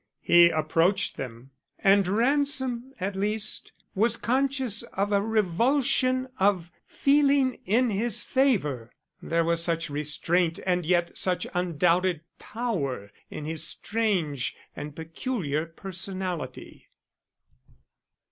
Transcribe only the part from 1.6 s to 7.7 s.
and Ransom, at least, was conscious of a revulsion of feeling